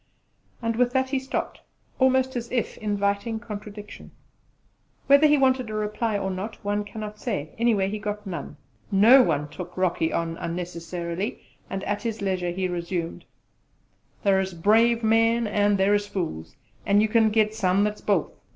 And 0.63 0.77
with 0.77 0.93
that 0.93 1.09
he 1.11 1.19
stopped, 1.19 1.61
almost 1.99 2.35
as 2.35 2.49
if 2.51 2.75
inviting 2.79 3.39
contradiction. 3.39 4.09
Whether 5.05 5.27
he 5.27 5.37
wanted 5.37 5.69
a 5.69 5.75
reply 5.75 6.17
or 6.17 6.31
not 6.31 6.55
one 6.65 6.83
cannot 6.85 7.19
say; 7.19 7.53
anyway, 7.59 7.87
he 7.87 7.99
got 7.99 8.25
none. 8.25 8.57
No 8.91 9.21
one 9.21 9.47
took 9.49 9.77
Rocky 9.77 10.11
on 10.11 10.37
unnecessarily; 10.37 11.43
and 11.69 11.83
at 11.83 12.01
his 12.01 12.19
leisure 12.19 12.49
he 12.49 12.67
resumed: 12.67 13.25
"Thar's 14.23 14.55
brave 14.55 15.03
men; 15.03 15.45
an' 15.45 15.77
thar's 15.77 16.07
fools; 16.07 16.55
an' 16.83 16.99
you 17.01 17.07
kin 17.07 17.29
get 17.29 17.53
some 17.53 17.83
that's 17.83 18.01
both. 18.01 18.31